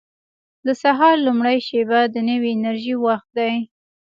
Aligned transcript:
•د 0.65 0.67
سهار 0.81 1.15
لومړۍ 1.27 1.57
شېبه 1.67 1.99
د 2.13 2.15
نوې 2.29 2.49
انرژۍ 2.55 2.95
وخت 3.05 3.29
دی. 3.39 3.53